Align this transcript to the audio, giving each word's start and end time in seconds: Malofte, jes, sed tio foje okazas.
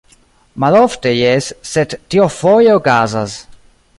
Malofte, 0.63 1.11
jes, 1.17 1.51
sed 1.73 1.95
tio 2.15 2.27
foje 2.39 2.75
okazas. 2.79 3.39